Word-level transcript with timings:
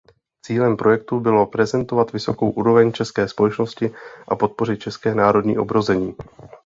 Cílem 0.45 0.77
projektu 0.77 1.19
bylo 1.19 1.47
prezentovat 1.47 2.13
vysokou 2.13 2.49
úroveň 2.51 2.91
české 2.91 3.27
společnosti 3.27 3.91
a 4.27 4.35
podpořit 4.35 4.77
české 4.77 5.15
národní 5.15 5.57
obrození. 5.57 6.15